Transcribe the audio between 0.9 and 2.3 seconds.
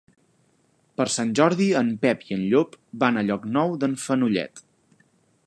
Per Sant Jordi en Pep